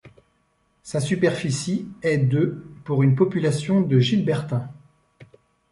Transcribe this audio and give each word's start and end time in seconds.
Sa 0.81 0.99
superficie 0.99 1.87
est 2.01 2.17
de 2.17 2.65
pour 2.85 3.03
une 3.03 3.15
population 3.15 3.81
de 3.81 3.99
Gilbertins. 3.99 4.67